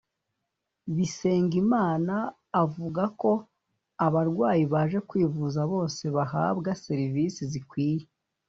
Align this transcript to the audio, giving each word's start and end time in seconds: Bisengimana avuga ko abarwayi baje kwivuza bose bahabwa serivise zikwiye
Bisengimana 0.95 2.15
avuga 2.63 3.03
ko 3.21 3.31
abarwayi 4.05 4.63
baje 4.73 4.99
kwivuza 5.09 5.61
bose 5.73 6.03
bahabwa 6.15 6.69
serivise 6.85 7.41
zikwiye 7.51 8.05